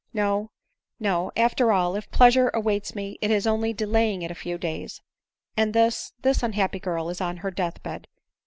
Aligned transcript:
No, 0.15 0.49
no; 0.99 1.31
after 1.37 1.71
all, 1.71 1.95
if 1.95 2.09
pleasure 2.09 2.49
awaits 2.55 2.95
me, 2.95 3.19
it 3.21 3.29
is 3.29 3.45
only 3.45 3.71
delaying 3.71 4.23
it 4.23 4.31
a 4.31 4.33
few 4.33 4.57
days; 4.57 4.99
and 5.55 5.75
this, 5.75 6.11
this 6.23 6.41
unhappy 6.41 6.79
girl 6.79 7.11
is 7.11 7.21
on 7.21 7.37
her 7.45 7.51
death 7.51 7.83
bed. 7.83 8.07